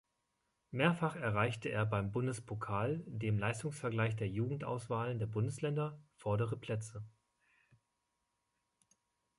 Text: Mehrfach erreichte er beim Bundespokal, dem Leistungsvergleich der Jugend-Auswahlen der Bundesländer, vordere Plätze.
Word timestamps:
Mehrfach 0.71 1.15
erreichte 1.15 1.69
er 1.69 1.85
beim 1.85 2.09
Bundespokal, 2.11 3.03
dem 3.05 3.37
Leistungsvergleich 3.37 4.15
der 4.15 4.29
Jugend-Auswahlen 4.29 5.19
der 5.19 5.27
Bundesländer, 5.27 6.01
vordere 6.15 6.57
Plätze. 6.57 7.03